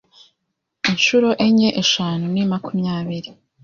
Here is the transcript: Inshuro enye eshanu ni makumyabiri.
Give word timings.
Inshuro 0.91 1.29
enye 1.45 1.69
eshanu 1.81 2.25
ni 2.33 2.43
makumyabiri. 2.51 3.29